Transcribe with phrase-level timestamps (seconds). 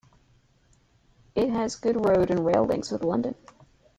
[1.35, 3.35] It has good road and rail links with London.